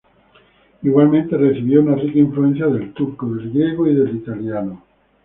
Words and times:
Igualmente, 0.81 1.37
recibió 1.37 1.79
una 1.79 1.93
rica 1.93 2.17
influencia 2.17 2.65
del 2.65 2.91
turco, 2.91 3.29
del 3.35 3.51
griego 3.51 3.87
y 3.87 3.93
del 3.93 4.15
italiano. 4.15 4.83